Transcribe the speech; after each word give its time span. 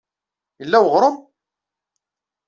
Yella 0.61 0.77
uɣrum? 0.85 1.17